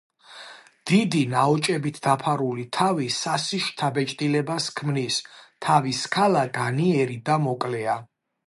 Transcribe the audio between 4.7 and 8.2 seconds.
ქმნის, თავის ქალა განიერი და მოკლეა.